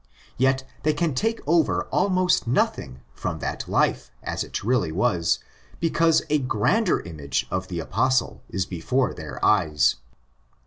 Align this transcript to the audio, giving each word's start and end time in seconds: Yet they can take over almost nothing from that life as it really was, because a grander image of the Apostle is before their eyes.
Yet 0.35 0.67
they 0.81 0.95
can 0.95 1.13
take 1.13 1.41
over 1.45 1.83
almost 1.91 2.47
nothing 2.47 3.01
from 3.13 3.37
that 3.37 3.69
life 3.69 4.09
as 4.23 4.43
it 4.43 4.63
really 4.63 4.91
was, 4.91 5.37
because 5.79 6.23
a 6.27 6.39
grander 6.39 7.01
image 7.01 7.45
of 7.51 7.67
the 7.67 7.79
Apostle 7.79 8.41
is 8.49 8.65
before 8.65 9.13
their 9.13 9.37
eyes. 9.45 9.97